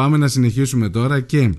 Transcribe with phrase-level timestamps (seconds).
[0.00, 1.52] Πάμε να συνεχίσουμε τώρα και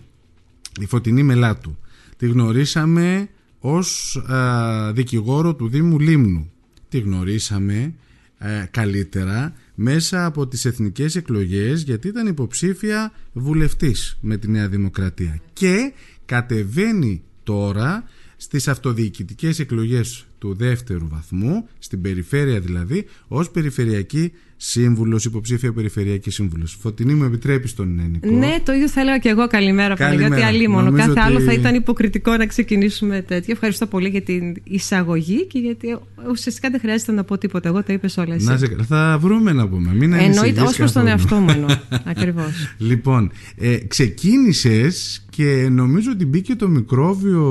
[0.80, 1.78] η Φωτεινή Μελάτου.
[2.18, 3.30] Τη γνωρίσαμε
[3.60, 6.52] ως α, δικηγόρο του Δήμου Λίμνου.
[6.90, 7.94] Τη γνωρίσαμε
[8.38, 15.42] ε, καλύτερα μέσα από τις εθνικές εκλογές γιατί ήταν υποψήφια βουλευτής με τη Νέα Δημοκρατία
[15.54, 15.94] και
[16.26, 18.04] κατεβαίνει τώρα
[18.38, 24.32] στις αυτοδιοικητικές εκλογές του δεύτερου βαθμού, στην περιφέρεια δηλαδή, ως περιφερειακή
[24.64, 26.78] σύμβουλος, υποψήφια περιφερειακή σύμβουλος.
[26.82, 28.38] Φωτεινή, μου επιτρέπεις τον Νίκο.
[28.38, 29.48] Ναι, το ίδιο θα έλεγα και εγώ.
[29.48, 30.42] Καλημέρα, Παναγιώτη.
[30.42, 30.92] Αλίμονο.
[30.92, 33.54] Κάθε άλλο θα ήταν υποκριτικό να ξεκινήσουμε τέτοιο.
[33.54, 35.98] Ευχαριστώ πολύ για την εισαγωγή και γιατί
[36.32, 37.70] ουσιαστικά δεν χρειάζεται να πω τίποτα.
[37.70, 38.46] Εγώ τα είπες όλα εσύ.
[38.46, 38.76] Να σε...
[38.88, 39.94] Θα βρούμε να πούμε.
[39.94, 41.70] Μην Εννοείται, ως προς τον εαυτό μου εννοώ.
[42.14, 42.76] Ακριβώς.
[42.78, 47.44] Λοιπόν, ε, ξεκίνησες και νομίζω ότι μπήκε το μικρόβιο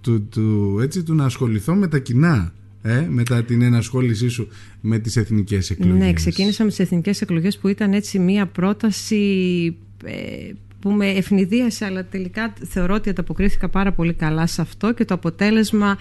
[0.00, 2.37] του, του, έτσι, του να ασχοληθώ με τα κοινά
[2.88, 4.48] ε, μετά την ενασχόλησή σου
[4.80, 5.98] με τις εθνικές εκλογές.
[5.98, 10.12] Ναι, ξεκίνησα με τις εθνικές εκλογές που ήταν έτσι μία πρόταση ε,
[10.80, 15.14] που με ευνηδίασε αλλά τελικά θεωρώ ότι ανταποκρίθηκα πάρα πολύ καλά σε αυτό και το
[15.14, 15.98] αποτέλεσμα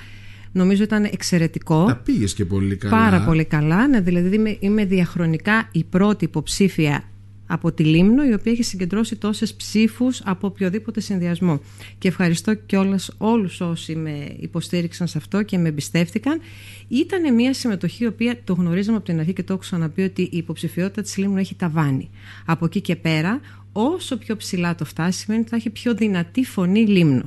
[0.51, 1.85] νομίζω ήταν εξαιρετικό.
[1.85, 2.97] Τα πήγες και πολύ καλά.
[2.97, 7.03] Πάρα πολύ καλά, ναι, δηλαδή είμαι, είμαι διαχρονικά η πρώτη υποψήφια
[7.47, 11.61] από τη Λίμνο, η οποία έχει συγκεντρώσει τόσες ψήφους από οποιοδήποτε συνδυασμό.
[11.97, 16.39] Και ευχαριστώ κιόλας όλους όσοι με υποστήριξαν σε αυτό και με εμπιστεύτηκαν.
[16.87, 20.21] Ήταν μια συμμετοχή η οποία το γνωρίζαμε από την αρχή και το έχω ξαναπεί ότι
[20.21, 22.09] η υποψηφιότητα της Λίμνου έχει ταβάνει.
[22.45, 23.39] Από εκεί και πέρα
[23.71, 27.21] όσο πιο ψηλά το φτάσει σημαίνει ότι θα έχει πιο δυνατή φωνή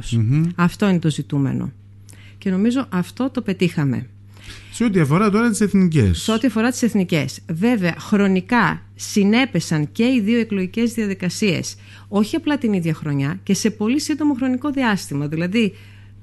[0.54, 1.72] Αυτό είναι το ζητούμενο.
[2.38, 4.06] Και νομίζω αυτό το πετύχαμε.
[4.72, 6.22] Σε ό,τι αφορά τώρα τις εθνικές.
[6.22, 7.38] Σε ό,τι αφορά τις εθνικές.
[7.48, 11.74] Βέβαια, χρονικά συνέπεσαν και οι δύο εκλογικές διαδικασίες,
[12.08, 15.26] όχι απλά την ίδια χρονιά και σε πολύ σύντομο χρονικό διάστημα.
[15.26, 15.74] Δηλαδή,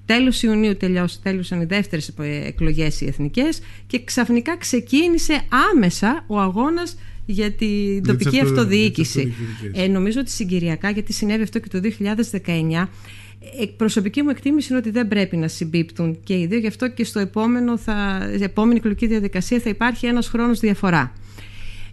[0.05, 0.77] τέλος Ιουνίου
[1.23, 5.41] τέλειωσαν οι δεύτερες εκλογές οι εθνικές και ξαφνικά ξεκίνησε
[5.73, 9.33] άμεσα ο αγώνας για την τοπική αυτοδιοίκηση.
[9.73, 11.79] Ε, νομίζω ότι συγκυριακά, γιατί συνέβη αυτό και το
[12.45, 12.89] 2019,
[13.77, 17.03] προσωπική μου εκτίμηση είναι ότι δεν πρέπει να συμπίπτουν και οι δύο, γι' αυτό και
[17.03, 21.13] στο επόμενο θα, επόμενη εκλογική διαδικασία θα υπάρχει ένας χρόνος διαφορά.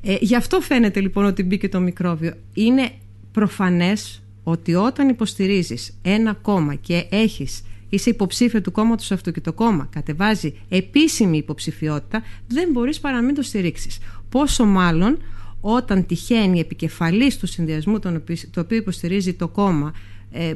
[0.03, 2.33] Ε, γι' αυτό φαίνεται λοιπόν ότι μπήκε το μικρόβιο.
[2.55, 2.91] Είναι
[3.33, 9.53] προφανές ότι όταν υποστηρίζεις ένα κόμμα και έχεις είσαι υποψήφιο του κόμματος αυτού και το
[9.53, 13.99] κόμμα κατεβάζει επίσημη υποψηφιότητα, δεν μπορείς παρά να μην το στηρίξεις.
[14.29, 15.19] Πόσο μάλλον
[15.61, 19.99] όταν τυχαίνει επικεφαλής του συνδυασμού το οποίο υποστηρίζει το κόμμα ε,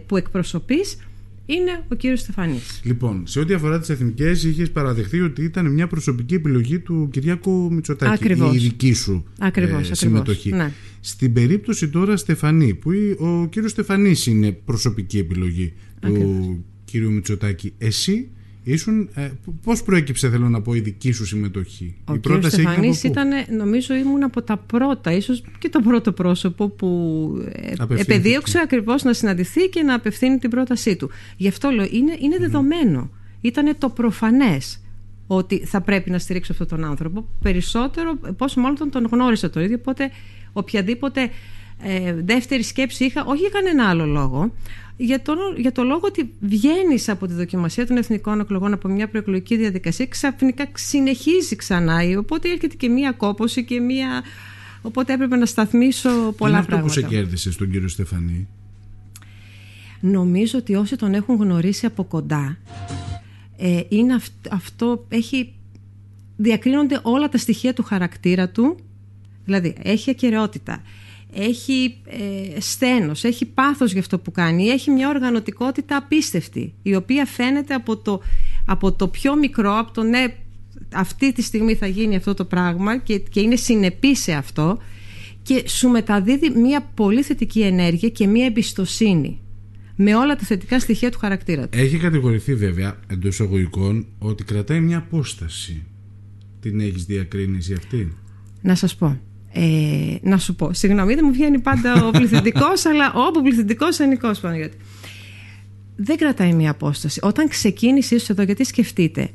[0.06, 0.96] που εκπροσωπείς
[1.46, 2.80] είναι ο κύριος Στεφανής.
[2.84, 7.68] Λοιπόν, σε ό,τι αφορά τις εθνικές είχες παραδεχθεί ότι ήταν μια προσωπική επιλογή του Κυριάκου
[7.72, 8.54] Μητσοτάκη ακριβώς.
[8.54, 10.50] η δική σου ακριβώς, ε, συμμετοχή.
[10.50, 10.72] Ναι.
[11.00, 18.28] Στην περίπτωση τώρα Στεφανή που ο κύριος Στεφανής είναι προσωπική επιλογή του κύριου Μητσοτάκη εσύ;
[18.72, 19.30] Ήσουν, ε,
[19.62, 23.94] πώς προέκυψε θέλω να πω η δική σου συμμετοχή; Ο η πρόταση Στεφανής ήταν νομίζω
[23.94, 26.88] ήμουν από τα πρώτα ίσως και το πρώτο πρόσωπο που
[27.52, 31.10] ε, επεδίωξε ακριβώς να συναντηθεί και να απευθύνει την πρότασή του.
[31.36, 33.10] Γι' αυτό λέω είναι, είναι δεδομένο.
[33.40, 34.80] Ήταν το προφανές
[35.26, 37.28] ότι θα πρέπει να στηρίξω αυτόν τον άνθρωπο.
[37.42, 40.10] Περισσότερο πόσο μάλλον τον, τον γνώρισα το ίδιο οπότε
[40.52, 41.30] οποιαδήποτε
[41.82, 44.52] ε, δεύτερη σκέψη είχα όχι για κανένα άλλο λόγο
[45.00, 49.08] για το, για το λόγο ότι βγαίνεις από τη δοκιμασία των εθνικών εκλογών από μια
[49.08, 54.22] προεκλογική διαδικασία ξαφνικά συνεχίζει ξανά οπότε έρχεται και μια κόποση και μια
[54.82, 56.86] οπότε έπρεπε να σταθμίσω πολλά είναι πράγματα.
[56.86, 58.48] αυτό που σε κέρδισε στον κύριο Στεφανή;
[60.00, 62.58] Νομίζω ότι όσοι τον έχουν γνωρίσει από κοντά
[63.56, 64.18] ε, είναι
[64.50, 65.54] αυτό έχει
[66.36, 68.76] διακρίνονται όλα τα στοιχεία του χαρακτήρα του
[69.44, 70.82] δηλαδή έχει ακαιρεότητα
[71.32, 77.26] έχει ε, στένος, έχει πάθος για αυτό που κάνει, έχει μια οργανωτικότητα απίστευτη, η οποία
[77.26, 78.22] φαίνεται από το,
[78.66, 80.24] από το πιο μικρό, από το ναι,
[80.92, 84.78] αυτή τη στιγμή θα γίνει αυτό το πράγμα και, και είναι συνεπής σε αυτό
[85.42, 89.40] και σου μεταδίδει μια πολύ θετική ενέργεια και μια εμπιστοσύνη
[89.96, 91.78] με όλα τα θετικά στοιχεία του χαρακτήρα του.
[91.78, 95.84] Έχει κατηγορηθεί βέβαια εντός εισαγωγικών ότι κρατάει μια απόσταση.
[96.60, 98.12] Την έχεις διακρίνηση αυτή;
[98.62, 99.20] Να σας πω.
[99.52, 104.40] Ε, να σου πω, συγγνώμη, δεν μου βγαίνει πάντα ο πληθυντικός, αλλά όπου πληθυντικό, ενικός
[104.40, 104.76] Παναγιώτη.
[105.96, 107.20] Δεν κρατάει μια απόσταση.
[107.22, 109.30] Όταν ξεκίνησε ίσως εδώ, γιατί σκεφτείτε.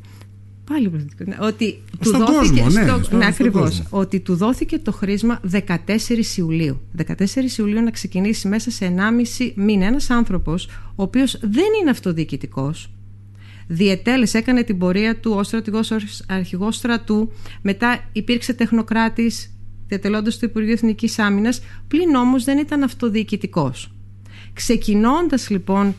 [0.65, 1.27] Πάλι πληθυντικός.
[1.27, 2.61] Ναι, ότι του δόθηκε.
[2.61, 3.83] Κόσμο, ναι, στο, ναι, ακριβώς.
[3.89, 6.81] Ότι του δόθηκε το χρήσμα 14 Ιουλίου.
[7.07, 8.85] 14 Ιουλίου να ξεκινήσει μέσα σε
[9.39, 10.65] 1,5 μήνα ένας άνθρωπος,
[10.95, 12.89] ο οποίος δεν είναι αυτοδιοικητικός,
[13.67, 15.91] διετέλεσε, έκανε την πορεία του ως στρατηγός
[16.27, 19.52] αρχηγός στρατού, μετά υπήρξε τεχνοκράτης,
[19.93, 23.91] διατελώντας το Υπουργείο Εθνικής Άμυνας, πλην όμως δεν ήταν αυτοδιοικητικός.
[24.53, 25.95] Ξεκινώντας λοιπόν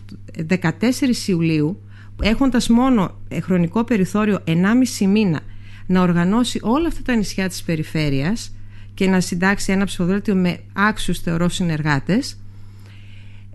[0.49, 1.83] 14 Ιουλίου,
[2.23, 5.41] έχοντας μόνο χρονικό περιθώριο 1,5 μήνα
[5.87, 8.55] να οργανώσει όλα αυτά τα νησιά της περιφέρειας
[8.95, 12.39] και να συντάξει ένα ψηφοδέλτιο με άξιους θεωρώ συνεργάτες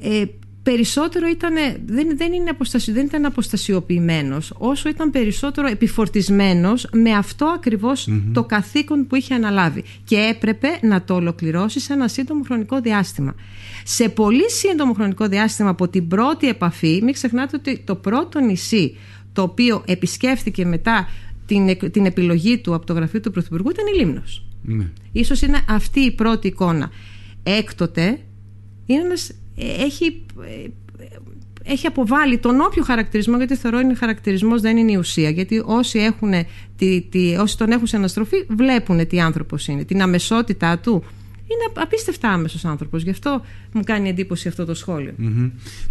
[0.01, 0.23] ε,
[0.71, 1.53] περισσότερο ήταν,
[1.85, 7.59] δεν, δεν, είναι αποστασιο, δεν ήταν αποστασιοποιημένος όσο ήταν περισσότερο επιφορτισμένος με αυτό
[8.33, 13.35] το καθήκον που είχε αναλάβει και έπρεπε να το ολοκληρώσει σε ένα σύντομο χρονικό διάστημα.
[13.83, 18.97] Σε πολύ σύντομο χρονικό διάστημα από την πρώτη επαφή, μην ξεχνάτε ότι το πρώτο νησί
[19.33, 21.07] το οποίο επισκέφθηκε μετά
[21.45, 24.45] την, την επιλογή του από το γραφείο του Πρωθυπουργού ήταν η Λίμνος.
[24.61, 24.89] Ναι.
[25.11, 26.89] Ίσως είναι αυτή η πρώτη εικόνα.
[27.43, 28.19] Έκτοτε
[28.85, 30.67] είναι ένας, ε, έχει, ε,
[31.63, 35.29] έχει αποβάλει τον όποιο χαρακτηρισμό, γιατί θεωρώ είναι χαρακτηρισμός, δεν είναι η ουσία.
[35.29, 36.31] Γιατί όσοι, έχουν,
[36.75, 39.83] τη, τη, όσοι τον έχουν σε αναστροφή βλέπουν τι άνθρωπος είναι.
[39.83, 41.03] Την αμεσότητά του
[41.51, 43.03] είναι απίστευτα άμεσος άνθρωπος.
[43.03, 43.41] Γι' αυτό
[43.71, 45.13] μου κάνει εντύπωση αυτό το σχολιο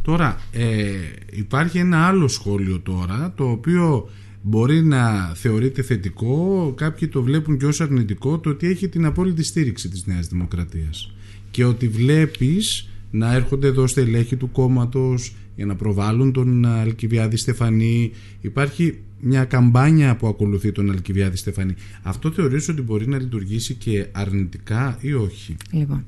[0.03, 0.93] Τώρα, ε,
[1.31, 4.09] υπάρχει ένα άλλο σχόλιο τώρα, το οποίο
[4.43, 9.43] μπορεί να θεωρείται θετικό, κάποιοι το βλέπουν και ως αρνητικό, το ότι έχει την απόλυτη
[9.43, 11.15] στήριξη της Νέας Δημοκρατίας.
[11.51, 18.11] Και ότι βλέπεις να έρχονται εδώ στελέχη του κόμματος για να προβάλλουν τον Αλκιβιάδη Στεφανή.
[18.41, 21.75] Υπάρχει μια καμπάνια που ακολουθεί τον Αλκιβιάδη Στεφανή.
[22.03, 26.05] Αυτό θεωρείς ότι μπορεί να λειτουργήσει και αρνητικά ή όχι; Λοιπόν,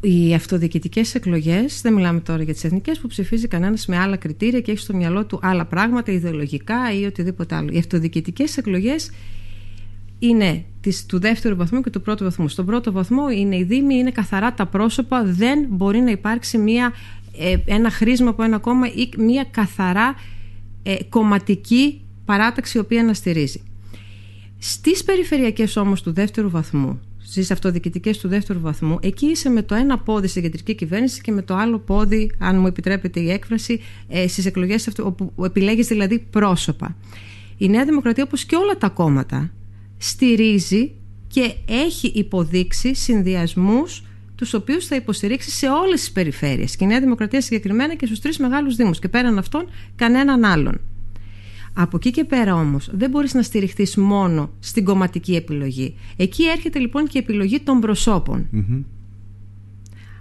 [0.00, 4.60] οι αυτοδιοικητικές εκλογές, δεν μιλάμε τώρα για τις εθνικές, που ψηφίζει κανένας με άλλα κριτήρια
[4.60, 7.68] και έχει στο μυαλό του άλλα πράγματα, ιδεολογικά ή οτιδήποτε άλλο.
[7.72, 9.10] Οι αυτοδιοικητικές εκλογές
[10.18, 12.48] είναι της, του δεύτερου βαθμού και του πρώτου βαθμού.
[12.48, 16.92] Στον πρώτο βαθμό είναι οι Δήμοι, είναι καθαρά τα πρόσωπα, δεν μπορεί να υπάρξει μια,
[17.38, 20.14] ε, ένα χρήσμα από ένα κόμμα ή μια καθαρά
[20.82, 23.62] ε, κομματική παράταξη η οποία να στηρίζει.
[24.58, 29.74] Στις περιφερειακές όμως του δεύτερου βαθμού, στις αυτοδιοικητικές του δεύτερου βαθμού, εκεί είσαι με το
[29.74, 33.80] ένα πόδι στην κεντρική κυβέρνηση και με το άλλο πόδι, αν μου επιτρέπετε η έκφραση,
[34.08, 36.96] ε, στις εκλογές όπου επιλέγεις δηλαδή πρόσωπα.
[37.56, 39.50] Η Νέα Δημοκρατία, όπως και όλα τα κόμματα,
[39.98, 40.92] στηρίζει
[41.26, 44.02] και έχει υποδείξει συνδυασμούς
[44.34, 48.20] τους οποίους θα υποστηρίξει σε όλες τις περιφέρειες και η Νέα Δημοκρατία συγκεκριμένα και στους
[48.20, 50.80] τρεις μεγάλους δήμους και πέραν αυτών κανέναν άλλον.
[51.74, 55.94] Από εκεί και πέρα όμως δεν μπορείς να στηριχθείς μόνο στην κομματική επιλογή.
[56.16, 58.48] Εκεί έρχεται λοιπόν και η επιλογή των προσωπων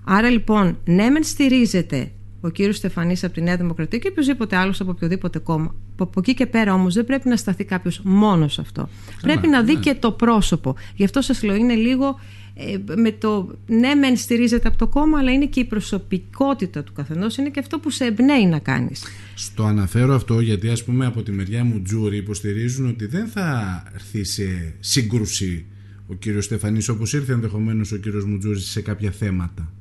[0.04, 2.12] Άρα λοιπόν ναι μεν στηρίζεται
[2.46, 5.76] ο κύριος Στεφανής από τη Νέα Δημοκρατία και οποιοδήποτε άλλος από οποιοδήποτε κόμμα.
[5.98, 8.90] Από εκεί και πέρα όμως δεν πρέπει να σταθεί κάποιος μόνος σε αυτό.
[9.22, 9.80] πρέπει να δει ναι.
[9.80, 10.76] και το πρόσωπο.
[10.96, 12.20] Γι' αυτό σας λέω, είναι λίγο
[12.54, 16.94] ε, με το ναι, μεν στηρίζεται από το κόμμα, αλλά είναι και η προσωπικότητα του
[16.94, 19.04] καθενός, είναι και αυτό που σε εμπνέει να κάνεις.
[19.36, 23.84] Στο αναφέρω αυτό γιατί, ας πούμε, από τη μεριά μου τζούρι υποστηρίζουν ότι δεν θα
[23.94, 25.66] έρθει σε σύγκρουση
[26.08, 29.74] ο κύριος Στεφανής όπως ήρθε ενδεχομένως ο κύριος Μουτζούρης σε κάποια θέματα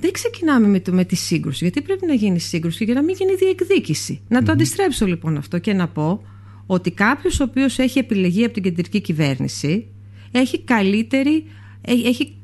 [0.00, 1.58] δεν ξεκινάμε με, το, με τη σύγκρουση.
[1.64, 4.20] Γιατί πρέπει να γίνει σύγκρουση για να μην γίνει διεκδίκηση.
[4.28, 6.22] Να το αντιστρέψω λοιπόν αυτό και να πω
[6.66, 9.86] ότι κάποιος ο οποίος έχει επιλεγεί από την κεντρική κυβέρνηση
[10.30, 11.44] έχει καλύτερη.
[11.80, 12.36] Έχει,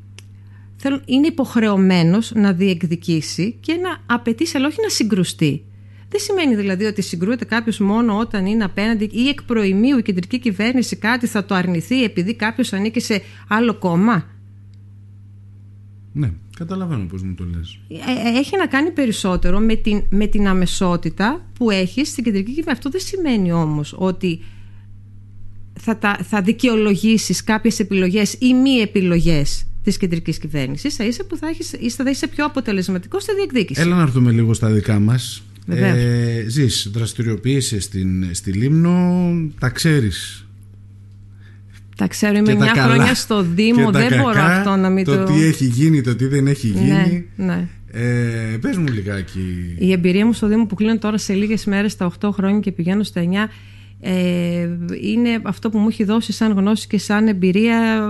[0.76, 5.64] θέλω, είναι υποχρεωμένος να διεκδικήσει και να απαιτήσει, αλλά όχι να συγκρουστεί.
[6.08, 10.38] Δεν σημαίνει δηλαδή ότι συγκρούεται κάποιος μόνο όταν είναι απέναντι ή εκ προημίου η κεντρική
[10.38, 14.26] κυβέρνηση κάτι θα το αρνηθεί επειδή κάποιος ανήκει σε άλλο κόμμα;
[16.16, 16.32] Ναι.
[16.56, 17.78] Καταλαβαίνω πώς μου το λες.
[17.88, 22.54] Ε, ε, έχει να κάνει περισσότερο με την, με την αμεσότητα που έχεις στην κεντρική
[22.54, 22.76] κυβέρνηση.
[22.76, 24.40] Αυτό δεν σημαίνει όμως ότι
[25.80, 31.36] θα, τα, θα δικαιολογήσεις κάποιες επιλογές ή μη επιλογές της κεντρικής κυβέρνησης, θα είσαι που
[31.36, 33.80] θα, έχεις, θα είσαι πιο αποτελεσματικός στη διεκδίκηση.
[33.80, 35.42] Έλα να έρθουμε λίγο στα δικά μας.
[35.66, 37.80] Ε, ζεις, δραστηριοποιείσαι
[38.32, 40.46] στη Λίμνο, τα ξέρεις
[41.96, 45.16] τα ξέρω, είμαι μια χρόνια στο Δήμο, δεν κακά, μπορώ αυτό να μην το...
[45.16, 47.26] Το τι έχει γίνει, το τι δεν έχει ναι, γίνει.
[47.36, 49.74] Ναι, Ε, πες μου λιγάκι.
[49.78, 52.72] Η εμπειρία μου στο Δήμο που κλείνω τώρα σε λίγες μέρες στα 8 χρόνια και
[52.72, 53.26] πηγαίνω στα 9
[54.06, 54.68] ε,
[55.00, 58.08] είναι αυτό που μου έχει δώσει σαν γνώση και σαν εμπειρία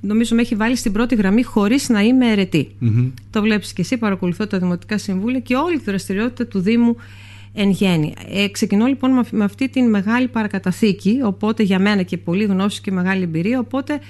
[0.00, 2.68] νομίζω με έχει βάλει στην πρώτη γραμμή χωρίς να είμαι αιρετή.
[3.30, 6.96] Το βλέπεις και εσύ, παρακολουθώ τα Δημοτικά Συμβούλια και όλη τη δραστηριότητα του Δήμου
[7.54, 8.14] εν γέννη.
[8.28, 12.92] Ε, ξεκινώ λοιπόν με αυτή τη μεγάλη παρακαταθήκη, οπότε για μένα και πολύ γνώση και
[12.92, 14.00] μεγάλη εμπειρία, οπότε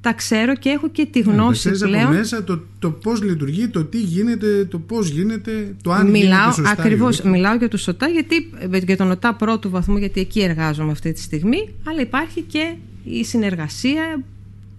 [0.00, 2.04] τα ξέρω και έχω και τη ναι, γνώση ε, πλέον.
[2.04, 6.38] από μέσα το, το πώς λειτουργεί, το τι γίνεται, το πώς γίνεται, το αν μιλάω,
[6.38, 6.70] γίνεται σωστά.
[6.70, 8.50] Ακριβώς, μιλάω για το ΣΟΤΑ, γιατί,
[8.86, 13.24] για τον ΟΤΑ πρώτου βαθμού, γιατί εκεί εργάζομαι αυτή τη στιγμή, αλλά υπάρχει και η
[13.24, 14.22] συνεργασία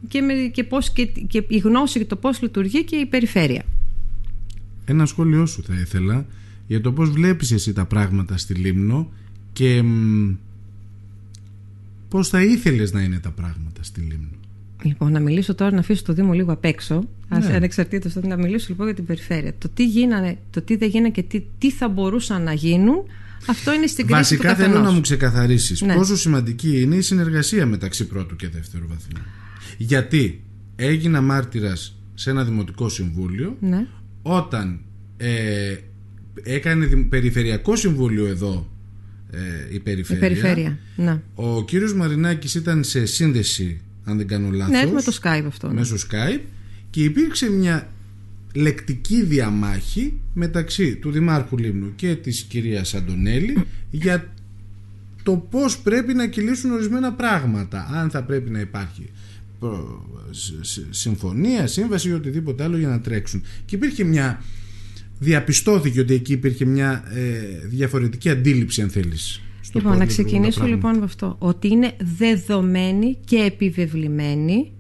[0.08, 3.64] και, με, και, πώς, και, και η γνώση για το πώς λειτουργεί και η περιφέρεια.
[4.86, 6.26] Ένα σχόλιο σου θα ήθελα
[6.72, 9.12] για το πώς βλέπεις εσύ τα πράγματα στη Λίμνο
[9.54, 9.84] και
[12.10, 14.38] πώς θα ήθελες να είναι τα πράγματα στη Λίμνο;
[14.84, 17.56] Λοιπόν, να μιλήσω τώρα, να αφήσω το Δήμο λίγο απ' έξω, ναι.
[17.56, 19.54] ανεξαρτήτως, να μιλήσω λοιπόν για την περιφέρεια.
[19.58, 23.04] Το τι γίνανε, το τι δεν γίνανε και τι, τι θα μπορούσαν να γίνουν,
[23.48, 25.96] αυτό είναι στην κρίση Βασικά του θέλω να μου ξεκαθαρίσεις ναι.
[25.96, 29.26] πόσο σημαντική είναι η συνεργασία μεταξύ πρώτου και δεύτερου βαθμού.
[29.78, 30.44] Γιατί
[30.76, 33.88] έγινα μάρτυρας σε ένα δημοτικό συμβούλιο, ναι
[34.22, 34.80] όταν
[35.18, 35.76] ε,
[36.44, 38.70] έκανε περιφερειακό συμβούλιο εδώ
[39.32, 41.22] ε, η περιφέρεια, η περιφέρεια ναι.
[41.36, 45.68] ο κύριος Μαρινάκης ήταν σε σύνδεση αν δεν κάνω λάθος ναι, με το Skype αυτό
[45.68, 45.74] ναι.
[45.74, 46.42] μέσω Skype
[46.90, 47.92] και υπήρξε μια
[48.54, 54.34] λεκτική διαμάχη μεταξύ του Δημάρχου Λίμνου και της κυρίας Αντωνέλη για
[55.24, 59.10] το πώς πρέπει να κυλήσουν ορισμένα πράγματα αν θα πρέπει να υπάρχει
[60.90, 64.44] συμφωνία, σύμβαση ή οτιδήποτε άλλο για να τρέξουν και υπήρχε μια
[65.22, 69.42] διαπιστώθηκε ότι εκεί υπήρχε μια ε, διαφορετική αντίληψη αν θέλεις
[69.74, 71.36] Λοιπόν, να ξεκινήσω λοιπόν με αυτό.
[71.40, 74.72] Ότι είναι δεδομένη και επιβεβλημένη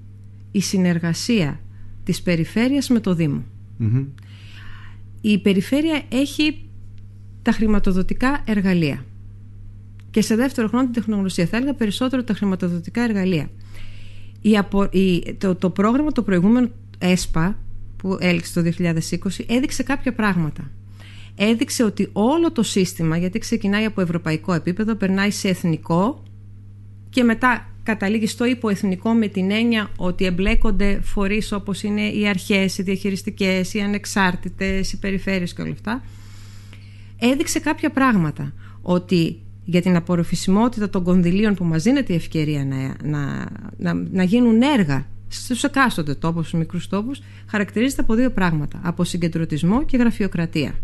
[0.52, 1.60] η συνεργασία
[2.04, 3.44] της περιφέρειας με το Δήμο.
[5.22, 6.70] Η περιφέρεια έχει
[7.42, 9.06] τα χρηματοδοτικά εργαλεία.
[10.12, 11.46] Και σε δεύτερο χρόνο την τεχνογνωσία.
[11.46, 13.50] Θα έλεγα περισσότερο τα χρηματοδοτικά εργαλεία.
[14.42, 14.84] Η απο...
[14.92, 15.34] η...
[15.38, 17.58] Το, το πρόγραμμα το προηγούμενο ΕΣΠΑ
[18.02, 18.94] που έληξε το 2020
[19.48, 20.72] έδειξε κάποια πράγματα.
[21.36, 26.24] Έδειξε ότι όλο το σύστημα, γιατί ξεκινάει από ευρωπαϊκό επίπεδο, περνάει σε εθνικό
[27.10, 32.78] και μετά καταλήγει στο υποεθνικό με την έννοια ότι εμπλέκονται φορείς όπως είναι οι αρχές,
[32.78, 36.04] οι διαχειριστικές, οι ανεξάρτητες, οι περιφέρειες και όλα αυτά.
[37.20, 38.54] Έδειξε κάποια πράγματα.
[38.82, 43.46] Ότι για την απορροφησιμότητα των κονδυλίων που μας δίνεται η ευκαιρία να, να,
[43.78, 48.80] να, να γίνουν έργα στους εκάστοτε τόπους, στους μικρούς τόπους, χαρακτηρίζεται από δύο πράγματα.
[48.84, 50.76] Από συγκεντρωτισμό και γραφειοκρατία.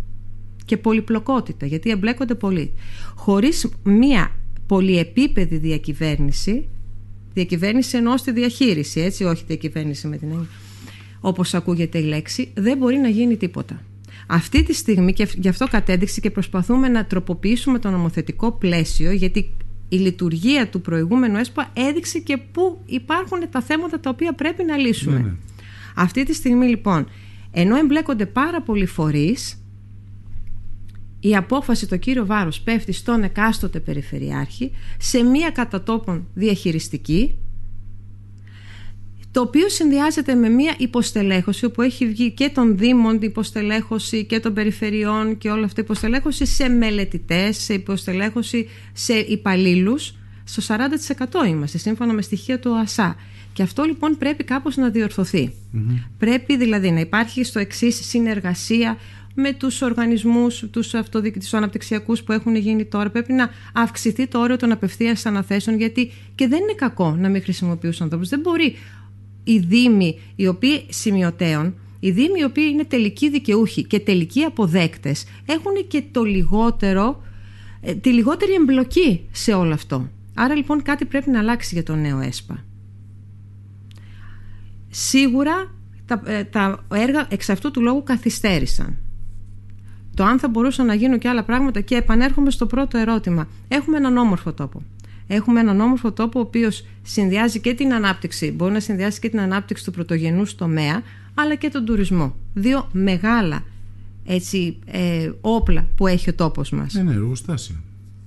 [0.65, 2.73] Και πολυπλοκότητα, γιατί εμπλέκονται πολύ.
[3.15, 4.31] Χωρίς μία
[4.67, 6.69] πολυεπίπεδη διακυβέρνηση,
[7.33, 10.47] διακυβέρνηση εννοώ στη διαχείριση, έτσι, όχι διακυβέρνηση με την έννοια,
[11.19, 13.81] όπως ακούγεται η λέξη, δεν μπορεί να γίνει τίποτα.
[14.27, 19.51] Αυτή τη στιγμή, και γι' αυτό κατέδειξε και προσπαθούμε να τροποποιήσουμε το νομοθετικό πλαίσιο, γιατί
[19.89, 24.77] η λειτουργία του προηγούμενου ΕΣΠΑ έδειξε και πού υπάρχουν τα θέματα τα οποία πρέπει να
[24.77, 25.17] λύσουμε.
[25.17, 25.33] Ναι, ναι.
[25.95, 27.09] Αυτή τη στιγμή λοιπόν,
[27.51, 29.61] ενώ εμπλέκονται πάρα πολλοί φορείς,
[31.19, 37.35] η απόφαση το κύριο βάρος πέφτει στον εκάστοτε περιφερειάρχη σε μία κατατόπων διαχειριστική
[39.37, 44.53] το οποίο συνδυάζεται με μια υποστελέχωση όπου έχει βγει και των Δήμων υποστελέχωση και των
[44.53, 50.13] περιφερειών και όλα αυτά υποστελέχωση σε μελετητές, σε υποστελέχωση σε υπαλλήλους.
[50.43, 50.75] Στο
[51.43, 53.15] 40% είμαστε σύμφωνα με στοιχεία του ΑΣΑ.
[53.53, 55.53] Και αυτό λοιπόν πρέπει κάπως να διορθωθει
[56.17, 58.97] Πρέπει δηλαδή να υπάρχει στο εξής συνεργασία
[59.33, 60.93] με τους οργανισμούς, τους,
[61.39, 63.09] τους αναπτυξιακούς που έχουν γίνει τώρα.
[63.09, 67.41] Πρέπει να αυξηθεί το όριο των απευθείας αναθέσεων γιατί και δεν είναι κακό να μην
[67.43, 68.29] χρησιμοποιούν ανθρώπους.
[68.29, 68.75] Δεν μπορεί
[69.47, 75.25] οι δήμοι οι οποίοι σημειωτέων, οι δήμοι οι οποίοι είναι τελικοί δικαιούχοι και τελικοί αποδέκτες
[75.45, 77.21] έχουν και το λιγότερο,
[77.81, 80.09] ε, τη λιγότερη εμπλοκή σε όλο αυτό.
[80.33, 82.65] Άρα λοιπόν κάτι πρέπει να αλλάξει για το νέο ΕΣΠΑ.
[84.89, 85.71] Σίγουρα
[86.05, 88.97] τα, ε, τα έργα εξ αυτού του λόγου καθυστέρησαν.
[90.15, 93.47] Το αν θα μπορούσαν να γίνουν και άλλα πράγματα και επανέρχομαι στο πρώτο ερώτημα.
[93.67, 94.81] Έχουμε έναν όμορφο τόπο.
[95.27, 99.39] Έχουμε έναν όμορφο τόπο ο οποίος συνδυάζει και την ανάπτυξη, μπορεί να συνδυάσει και την
[99.39, 101.01] ανάπτυξη του πρωτογενούς τομέα,
[101.33, 102.35] αλλά και τον τουρισμό.
[102.53, 103.63] Δύο μεγάλα
[104.25, 106.93] έτσι, ε, όπλα που έχει ο τόπος μας.
[106.93, 107.75] Ναι, ναι, εργοστάσια.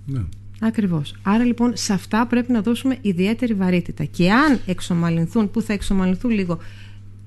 [0.07, 0.21] Ναι.
[0.61, 1.15] Ακριβώς.
[1.23, 4.05] Άρα λοιπόν σε αυτά πρέπει να δώσουμε ιδιαίτερη βαρύτητα.
[4.05, 6.59] Και αν εξομαλυνθούν, που θα εξομαλυνθούν λίγο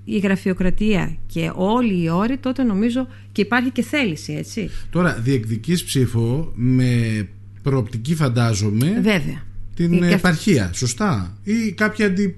[0.06, 4.70] η γραφειοκρατία και όλοι οι όροι, τότε νομίζω και υπάρχει και θέληση, έτσι.
[4.90, 7.28] Τώρα, διεκδικείς ψήφο με
[7.62, 9.00] προοπτική φαντάζομαι.
[9.02, 9.42] Βέβαια
[9.76, 11.38] την επαρχία, σωστά.
[11.44, 12.36] Ή κάποια αντι,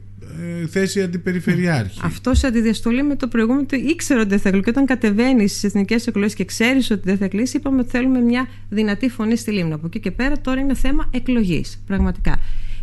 [0.61, 1.99] ε, θέση αντιπεριφερειάρχη.
[2.03, 5.63] Αυτός σε αντιδιαστολή με το προηγούμενο το ήξερα ότι δεν θα Και όταν κατεβαίνεις στις
[5.63, 9.51] εθνικές εκλογές και ξέρεις ότι δεν θα κλείσει, είπαμε ότι θέλουμε μια δυνατή φωνή στη
[9.51, 9.75] Λίμνα.
[9.75, 11.83] Από εκεί και πέρα τώρα είναι θέμα εκλογής.
[11.85, 12.39] Πραγματικά.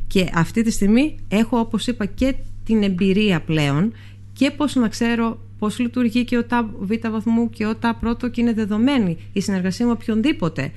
[0.06, 3.92] Και αυτή τη στιγμή έχω, όπως είπα, και την εμπειρία πλέον
[4.32, 8.28] και πώς να ξέρω πώς λειτουργεί και ο ΤΑ Β βαθμού και ο ΤΑ πρώτο
[8.28, 10.72] και είναι δεδομένη η συνεργασία με οποιονδήποτε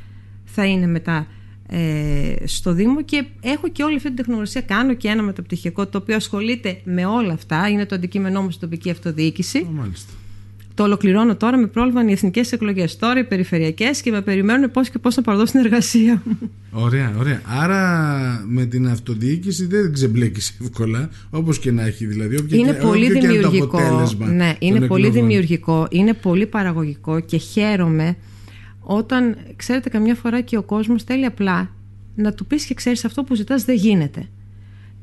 [0.46, 1.26] θα είναι μετά ε,
[2.46, 4.62] στο Δήμο και έχω και όλη αυτή την τεχνογνωσία.
[4.62, 7.70] Κάνω και ένα μεταπτυχιακό το οποίο ασχολείται με όλα αυτά.
[7.70, 9.68] Είναι το αντικείμενό μου στην τοπική αυτοδιοίκηση.
[9.72, 10.14] μάλιστα.
[10.76, 12.98] Το ολοκληρώνω τώρα με πρόβλημα οι εθνικές εκλογές.
[12.98, 16.52] Τώρα οι περιφερειακές και με περιμένουν πώς και πώς να παραδώσω την εργασία μου.
[16.72, 17.42] Ωραία, ωραία.
[17.46, 22.38] Άρα με την αυτοδιοίκηση δεν ξεμπλέκεις εύκολα, όπως και να έχει δηλαδή.
[22.38, 23.80] Όποια είναι πολύ δημιουργικό.
[24.20, 28.16] Είναι ναι, είναι πολύ δημιουργικό, είναι πολύ παραγωγικό και χαίρομαι
[28.88, 31.70] όταν ξέρετε καμιά φορά και ο κόσμος θέλει απλά
[32.16, 34.28] να του πεις και ξέρεις αυτό που ζητάς δεν γίνεται.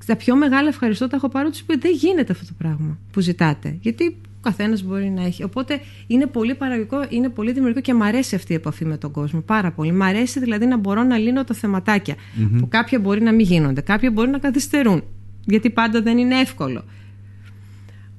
[0.06, 3.20] Τα πιο μεγάλα ευχαριστώ τα έχω πάρει τους πει δεν γίνεται αυτό το πράγμα που
[3.20, 3.76] ζητάτε.
[3.80, 5.42] Γιατί ο καθένας μπορεί να έχει.
[5.42, 9.10] Οπότε είναι πολύ παραγωγικό, είναι πολύ δημιουργικό και μου αρέσει αυτή η επαφή με τον
[9.10, 9.40] κόσμο.
[9.40, 9.92] Πάρα πολύ.
[9.92, 12.14] Μ' αρέσει δηλαδή να μπορώ να λύνω τα θεματάκια.
[12.14, 12.58] Mm-hmm.
[12.58, 15.02] Που κάποια μπορεί να μην γίνονται, κάποια μπορεί να καθυστερούν.
[15.44, 16.84] Γιατί πάντα δεν είναι εύκολο.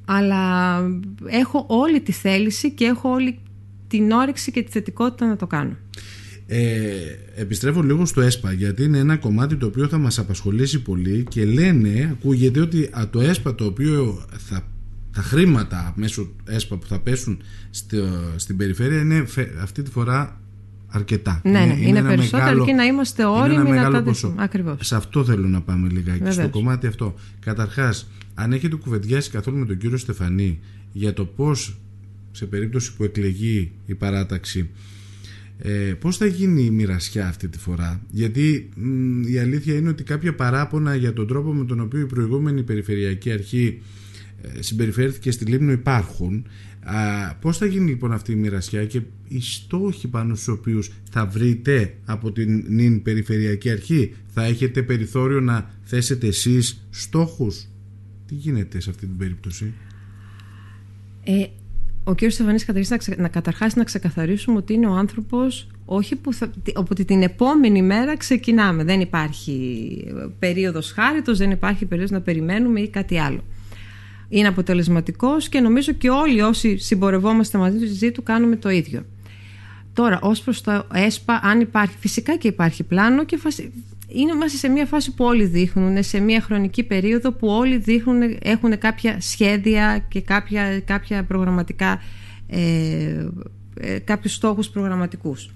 [0.06, 0.78] Αλλά
[1.26, 3.40] έχω όλη τη θέληση και έχω όλη
[3.98, 5.76] την όρεξη και τη θετικότητα να το κάνω.
[6.48, 6.60] Ε,
[7.36, 11.46] επιστρέφω λίγο στο ΕΣΠΑ γιατί είναι ένα κομμάτι το οποίο θα μας απασχολήσει πολύ και
[11.46, 14.68] λένε, ακούγεται ότι το ΕΣΠΑ το οποίο θα,
[15.16, 17.42] τα χρήματα μέσω ΕΣΠΑ που θα πέσουν
[18.36, 19.26] στην περιφέρεια είναι
[19.62, 20.42] αυτή τη φορά
[20.88, 21.42] αρκετά.
[21.44, 24.36] Ναι, είναι, είναι, είναι περισσότερο μεγάλο, και να είμαστε όριμοι να τα δούμε.
[24.38, 24.78] Ακριβώς.
[24.82, 26.34] Σε αυτό θέλω να πάμε λιγάκι, Βεβαίως.
[26.34, 27.14] στο κομμάτι αυτό.
[27.40, 30.60] Καταρχάς, αν έχετε κουβεντιάσει καθόλου με τον κύριο Στεφανή
[30.92, 31.78] για το πώς
[32.34, 34.70] σε περίπτωση που εκλεγεί η παράταξη
[35.66, 38.70] ε, πώς θα γίνει η μοιρασιά αυτή τη φορά; Γιατί
[39.28, 43.32] η αλήθεια είναι ότι κάποια παράπονα για τον τρόπο με τον οποίο η προηγούμενη περιφερειακή
[43.32, 43.82] αρχή
[44.42, 46.46] ε, συμπεριφέρθηκε στη Λίμνο υπάρχουν.
[46.84, 51.26] Α, πώς θα γίνει λοιπόν αυτή η μοιρασιά και οι στόχοι πάνω στους οποίους θα
[51.26, 57.68] βρείτε από την νυν περιφερειακή αρχή; Θα έχετε περιθώριο να θέσετε εσείς στόχους;
[58.26, 59.74] Τι γίνεται σε αυτή την περίπτωση;
[61.24, 61.46] Ε,
[62.04, 66.52] ο κύριος Στεφανής καταρχάς να, καταρχάς να ξεκαθαρίσουμε ότι είναι ο άνθρωπος όχι που θα,
[66.74, 70.06] ότι την επόμενη μέρα ξεκινάμε δεν υπάρχει
[70.40, 73.44] περίοδος χάριτος δεν υπάρχει περίοδος να περιμένουμε ή κάτι άλλο
[74.34, 79.06] είναι αποτελεσματικός και νομίζω και όλοι όσοι συμπορευόμαστε μαζί του κάνουμε το ίδιο.
[79.94, 83.40] Τώρα, ως προς το ΕΣΠΑ, αν υπάρχει, φυσικά και υπάρχει πλάνο και
[84.08, 88.38] είναι μέσα σε μια φάση που όλοι δείχνουν, σε μια χρονική περίοδο που όλοι δείχνουν,
[88.42, 92.02] έχουν κάποια σχέδια και κάποια, κάποια προγραμματικά,
[92.48, 93.28] ε,
[93.80, 95.50] ε, κάποιους στόχους προγραμματικούς.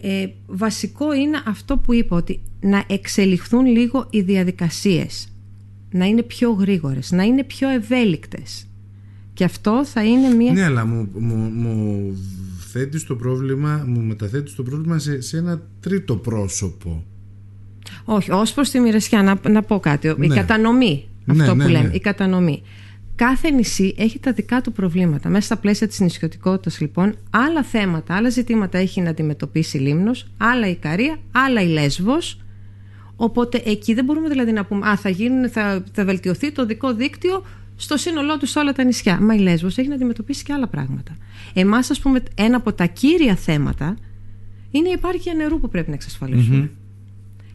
[0.00, 5.28] Ε, βασικό είναι αυτό που είπα, ότι να εξελιχθούν λίγο οι διαδικασίες
[5.90, 8.66] να είναι πιο γρήγορες, να είναι πιο ευέλικτες.
[9.34, 10.52] Και αυτό θα είναι μια...
[10.52, 12.16] Ναι, αλλά μου, μου, μου
[12.78, 17.04] θέτει το πρόβλημα, μου μεταθέτεις το πρόβλημα σε, σε ένα τρίτο πρόσωπο.
[18.04, 20.08] Όχι, ως προς τη μοιρασιά, να, να πω κάτι.
[20.08, 20.34] Η ναι.
[20.34, 22.62] κατανομή, ναι, αυτό ναι, που λέμε, η κατανομή.
[23.14, 25.28] Κάθε νησί έχει τα δικά του προβλήματα.
[25.28, 30.26] Μέσα στα πλαίσια της νησιωτικότητας λοιπόν, άλλα θέματα, άλλα ζητήματα έχει να αντιμετωπίσει η Λίμνος,
[30.36, 32.38] άλλα η Καρία, άλλα η Λέσβος,
[33.16, 36.94] Οπότε εκεί δεν μπορούμε δηλαδή να πούμε Α, θα, γίνουν, θα, θα βελτιωθεί το δικό
[36.94, 37.44] δίκτυο
[37.76, 39.20] στο σύνολό τους σε όλα τα νησιά.
[39.20, 41.16] Μα η Λέσβος έχει να αντιμετωπίσει και άλλα πράγματα.
[41.54, 43.96] Εμάς, ας πούμε, ένα από τα κύρια θέματα
[44.70, 46.70] είναι η επάρκεια νερού που πρέπει να εξασφαλισουμε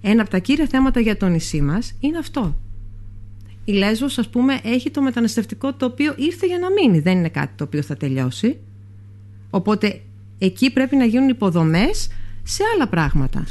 [0.02, 2.58] Ένα από τα κύρια θέματα για το νησί μας είναι αυτό.
[3.66, 7.00] Η Λέσβος, ας πούμε, έχει το μεταναστευτικό το οποίο ήρθε για να μείνει.
[7.00, 8.58] Δεν είναι κάτι το οποίο θα τελειώσει.
[9.50, 10.02] Οπότε
[10.38, 12.10] εκεί πρέπει να γίνουν υποδομές
[12.44, 13.44] σε άλλα πράγματα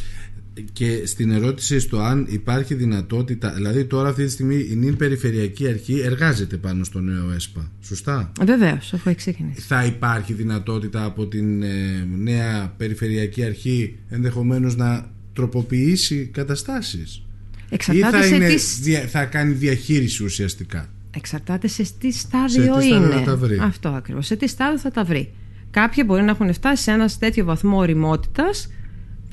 [0.72, 5.68] και στην ερώτηση στο αν υπάρχει δυνατότητα, δηλαδή τώρα αυτή τη στιγμή η νυν περιφερειακή
[5.68, 9.60] αρχή εργάζεται πάνω στο νέο ΕΣΠΑ, σωστά; Βεβαίως, αφού έχει ξεκινήσει.
[9.60, 17.22] Θα υπάρχει δυνατότητα από την ε, νέα περιφερειακή αρχή ενδεχομένως να τροποποιήσει καταστάσεις;
[17.70, 23.22] Εξαρτάται ή θα, είναι, θα κάνει διαχείριση ουσιαστικά; Εξαρτάται σε τι στάδιο σε είναι.
[23.24, 23.58] τα βρει.
[23.62, 24.26] Αυτό ακριβώς.
[24.26, 25.32] Σε τι στάδιο θα τα βρει.
[25.70, 28.68] Κάποιοι μπορεί να έχουν φτάσει σε ένα τέτοιο βαθμό οριμότητας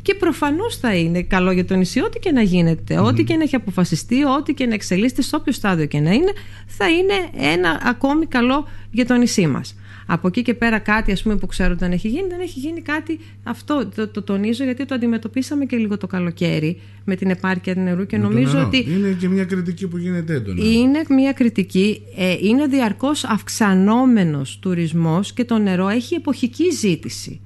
[0.05, 3.43] και προφανώς θα είναι καλό για το νησί, ό,τι και να γίνεται, ό,τι και να
[3.43, 6.31] έχει αποφασιστεί, ό,τι και να εξελίσσεται, σε όποιο στάδιο και να είναι,
[6.65, 7.13] θα είναι
[7.53, 9.75] ένα ακόμη καλό για το νησί μας.
[10.05, 12.59] Από εκεί και πέρα κάτι ας πούμε, που ξέρω ότι δεν έχει γίνει, δεν έχει
[12.59, 13.89] γίνει κάτι αυτό.
[13.95, 18.17] Το, το τονίζω γιατί το αντιμετωπίσαμε και λίγο το καλοκαίρι με την επάρκεια νερού και
[18.17, 18.85] νομίζω ότι.
[18.89, 20.65] Είναι και μια κριτική που γίνεται έντονα.
[20.65, 22.01] Είναι μια κριτική.
[22.15, 27.39] Ε, είναι διαρκώς αυξανόμενος τουρισμός και το νερό έχει εποχική ζήτηση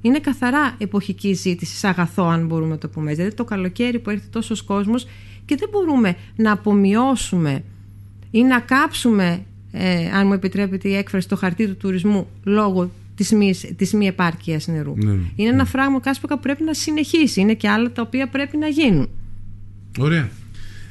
[0.00, 3.14] είναι καθαρά εποχική ζήτηση, σε αγαθό, αν μπορούμε να το πούμε.
[3.14, 5.06] Δηλαδή το καλοκαίρι που έρχεται τόσος κόσμος
[5.44, 7.64] και δεν μπορούμε να απομειώσουμε
[8.30, 13.32] ή να κάψουμε, ε, αν μου επιτρέπετε η έκφραση, το χαρτί του τουρισμού λόγω της
[13.32, 14.94] μη, της μη επάρκειας νερού.
[14.96, 15.24] Ναι, ναι.
[15.36, 17.40] Είναι ένα φράγμα κάσπακα που πρέπει να συνεχίσει.
[17.40, 19.08] Είναι και άλλα τα οποία πρέπει να γίνουν.
[19.98, 20.28] Ωραία.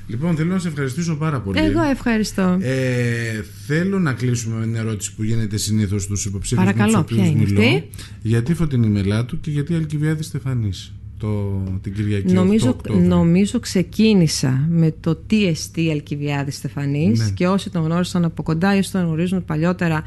[0.08, 1.60] Λοιπόν, θέλω να σε ευχαριστήσω πάρα πολύ.
[1.60, 2.58] Εγώ ευχαριστώ.
[2.62, 7.32] Ε, θέλω να κλείσουμε με μια ερώτηση που γίνεται συνήθως στους υποψήφιους με τους οποίους
[7.32, 7.84] μιλώ.
[8.22, 12.76] Γιατί Φωτεινή Μελάτου και γιατί Αλκιβιάδη Στεφανής το, την Κυριακή νομίζω,
[13.08, 17.30] νομίζω ξεκίνησα με το τι εστί Αλκιβιάδη Στεφανής ναι.
[17.30, 20.04] και όσοι τον γνώρισαν από κοντά ή όσοι τον γνωρίζουν παλιότερα.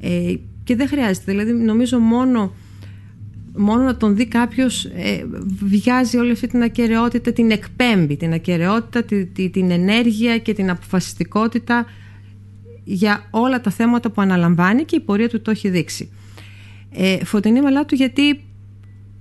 [0.00, 1.32] Ε, και δεν χρειάζεται.
[1.32, 2.52] Δηλαδή, νομίζω μόνο
[3.56, 5.26] μόνο να τον δει κάποιος ε,
[5.64, 9.04] βιάζει όλη αυτή την ακαιρεότητα, την εκπέμπει, την ακαιρεότητα,
[9.50, 11.86] την ενέργεια και την αποφασιστικότητα
[12.84, 16.10] για όλα τα θέματα που αναλαμβάνει και η πορεία του το έχει δείξει.
[16.90, 18.44] Ε, φωτεινή μελάτου γιατί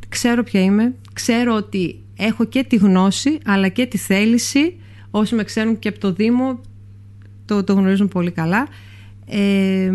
[0.10, 4.76] ξέρω ποια είμαι, ξέρω ότι έχω και τη γνώση αλλά και τη θέληση,
[5.12, 6.62] όσοι με ξέρουν και από το Δήμο
[7.46, 8.68] το, το γνωρίζουν πολύ καλά,
[9.26, 9.92] ε,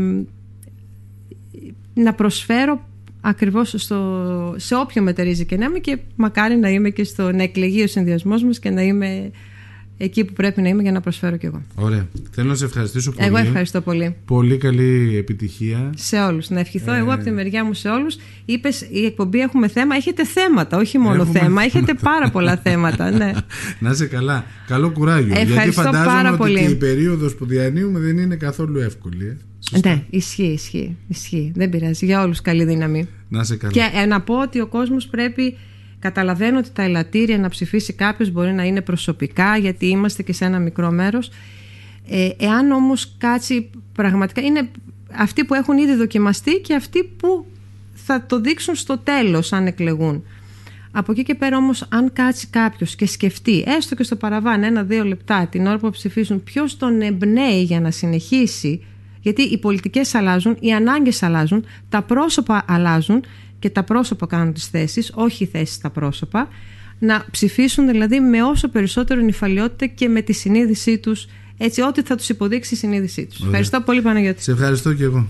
[1.95, 2.88] να προσφέρω
[3.21, 7.43] ακριβώς στο, σε όποιο μετερίζει και να είμαι και μακάρι να είμαι και στο να
[7.43, 9.31] εκλεγεί ο συνδυασμός μας και να είμαι
[9.99, 11.63] εκεί που πρέπει να είμαι για να προσφέρω κι εγώ.
[11.75, 12.09] Ωραία.
[12.31, 13.27] Θέλω να σε ευχαριστήσω πολύ.
[13.27, 14.17] Εγώ ευχαριστώ πολύ.
[14.25, 15.93] Πολύ καλή επιτυχία.
[15.97, 16.51] Σε όλους.
[16.51, 18.17] Να ευχηθώ εγώ από τη μεριά μου σε όλους.
[18.45, 19.95] Είπες η εκπομπή έχουμε θέμα.
[19.95, 21.63] Έχετε θέματα, όχι μόνο Έχουμε θέμα.
[21.63, 23.11] Έχετε πάρα πολλά θέματα.
[23.11, 23.33] Ναι.
[23.81, 24.45] Να είσαι καλά.
[24.67, 25.35] Καλό κουράγιο.
[25.35, 26.59] Γιατί Ευχαριστώ φαντάζομαι πάρα ότι πολύ.
[26.59, 29.27] και η περίοδος που διανύουμε δεν είναι καθόλου εύκολη.
[29.27, 29.37] Ε.
[29.71, 29.89] Σωστά.
[29.89, 31.53] ναι, ισχύει, ισχύει, ισχύει.
[31.55, 32.07] Δεν πειράζει.
[32.07, 33.09] Για όλους καλή δύναμη.
[33.29, 33.73] Να είσαι καλά.
[33.73, 35.57] Και ε, να πω ότι ο κόσμος πρέπει.
[35.99, 40.45] Καταλαβαίνω ότι τα ελαττήρια να ψηφίσει κάποιος μπορεί να είναι προσωπικά, γιατί είμαστε και σε
[40.45, 41.31] ένα μικρό μέρος.
[42.09, 44.41] Ε, εάν όμως κάτσει πραγματικά.
[44.41, 44.69] είναι
[45.13, 47.47] αυτοί που έχουν ήδη δοκιμαστεί και αυτοί που
[47.95, 50.25] θα το δείξουν στο τέλος αν εκλεγούν.
[50.91, 55.05] Από εκεί και πέρα όμως αν κάτσει κάποιος και σκεφτεί έστω και στο παραβάν ένα-δύο
[55.05, 58.83] λεπτά την ώρα που ψηφίσουν ποιος τον εμπνέει για να συνεχίσει
[59.29, 63.25] γιατί οι πολιτικές αλλάζουν, οι ανάγκες αλλάζουν, τα πρόσωπα αλλάζουν
[63.59, 66.49] και τα πρόσωπα κάνουν τις θέσεις, όχι οι θέσεις στα πρόσωπα
[66.99, 71.27] να ψηφίσουν δηλαδή με όσο περισσότερο νυφαλιότητα και με τη συνείδησή τους
[71.59, 73.45] έτσι ό,τι θα τους υποδείξει η συνείδησή τους.
[73.45, 74.43] Ευχαριστώ πολύ Παναγιώτη.
[74.43, 75.27] Σε ευχαριστώ και εγώ.